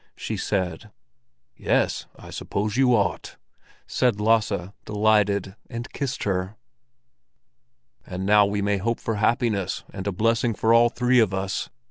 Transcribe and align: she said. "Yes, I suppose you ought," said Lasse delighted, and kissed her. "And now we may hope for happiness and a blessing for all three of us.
she 0.15 0.35
said. 0.35 0.89
"Yes, 1.55 2.07
I 2.15 2.31
suppose 2.31 2.75
you 2.75 2.95
ought," 2.95 3.37
said 3.85 4.19
Lasse 4.19 4.71
delighted, 4.83 5.55
and 5.69 5.93
kissed 5.93 6.23
her. 6.23 6.55
"And 8.07 8.25
now 8.25 8.47
we 8.47 8.63
may 8.63 8.77
hope 8.77 8.99
for 8.99 9.17
happiness 9.17 9.83
and 9.93 10.07
a 10.07 10.11
blessing 10.11 10.55
for 10.55 10.73
all 10.73 10.89
three 10.89 11.19
of 11.19 11.35
us. 11.35 11.69